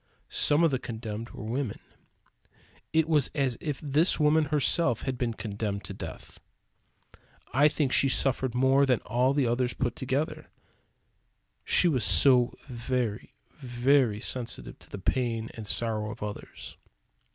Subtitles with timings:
[0.29, 1.77] Some of the condemned were women.
[2.91, 6.39] It was as if this woman herself had been condemned to death.
[7.53, 10.49] I think she suffered more than all the others put together;
[11.63, 16.77] she was so very, very sensitive to the pain and sorrow of others.